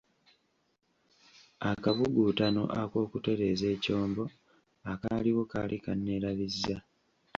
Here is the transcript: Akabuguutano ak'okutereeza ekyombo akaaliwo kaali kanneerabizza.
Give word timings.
Akabuguutano 1.71 2.63
ak'okutereeza 2.81 3.65
ekyombo 3.75 4.23
akaaliwo 4.91 5.43
kaali 5.51 5.77
kanneerabizza. 5.83 6.77